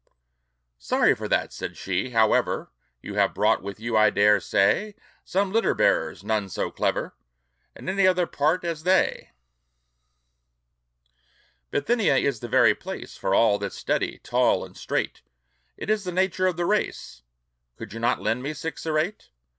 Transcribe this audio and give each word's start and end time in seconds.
"Sorry 0.79 1.13
for 1.13 1.27
that!" 1.27 1.53
said 1.53 1.77
she. 1.77 2.09
"However, 2.09 2.71
You 3.03 3.13
have 3.17 3.35
brought 3.35 3.61
with 3.61 3.79
you, 3.79 3.95
I 3.95 4.09
dare 4.09 4.39
say, 4.39 4.95
Some 5.23 5.51
litter 5.53 5.75
bearers; 5.75 6.23
none 6.23 6.49
so 6.49 6.71
clever 6.71 7.13
In 7.75 7.87
any 7.87 8.07
other 8.07 8.25
part 8.25 8.63
as 8.63 8.81
they. 8.81 9.29
"Bithynia 11.69 12.15
is 12.15 12.39
the 12.39 12.47
very 12.49 12.73
place 12.73 13.15
For 13.15 13.35
all 13.35 13.59
that's 13.59 13.77
steady, 13.77 14.17
tall, 14.23 14.65
and 14.65 14.75
straight; 14.75 15.21
It 15.77 15.87
is 15.91 16.03
the 16.03 16.11
nature 16.11 16.47
of 16.47 16.57
the 16.57 16.65
race. 16.65 17.21
Could 17.77 17.93
you 17.93 17.99
not 17.99 18.23
lend 18.23 18.41
me 18.41 18.55
six 18.55 18.87
or 18.87 18.97
eight?" 18.97 19.29